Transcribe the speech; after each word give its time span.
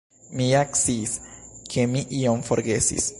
Mi 0.37 0.47
ja 0.51 0.61
sciis, 0.79 1.13
ke 1.75 1.87
mi 1.93 2.05
ion 2.23 2.45
forgesis. 2.51 3.07